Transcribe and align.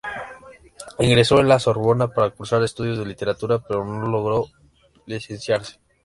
Ingresó 0.97 1.35
entonces 1.35 1.41
en 1.43 1.47
La 1.47 1.59
Sorbona 1.59 2.07
para 2.07 2.31
cursar 2.31 2.63
estudios 2.63 2.97
de 2.97 3.05
literatura 3.05 3.59
pero 3.59 3.85
no 3.85 4.07
logró 4.07 4.47
licenciarse. 5.05 5.79